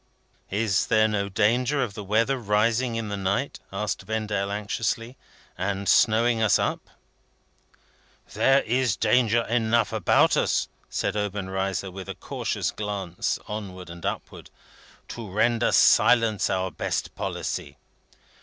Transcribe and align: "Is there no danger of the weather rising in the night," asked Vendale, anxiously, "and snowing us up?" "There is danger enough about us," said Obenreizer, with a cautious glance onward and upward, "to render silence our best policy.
"Is 0.49 0.87
there 0.87 1.07
no 1.07 1.29
danger 1.29 1.83
of 1.83 1.93
the 1.93 2.03
weather 2.03 2.39
rising 2.39 2.95
in 2.95 3.09
the 3.09 3.15
night," 3.17 3.59
asked 3.71 4.01
Vendale, 4.01 4.51
anxiously, 4.51 5.15
"and 5.59 5.87
snowing 5.87 6.41
us 6.41 6.57
up?" 6.57 6.89
"There 8.33 8.63
is 8.63 8.95
danger 8.95 9.43
enough 9.43 9.93
about 9.93 10.35
us," 10.35 10.67
said 10.89 11.15
Obenreizer, 11.15 11.91
with 11.91 12.09
a 12.09 12.15
cautious 12.15 12.71
glance 12.71 13.37
onward 13.47 13.91
and 13.91 14.03
upward, 14.03 14.49
"to 15.09 15.29
render 15.29 15.71
silence 15.71 16.49
our 16.49 16.71
best 16.71 17.13
policy. 17.13 17.77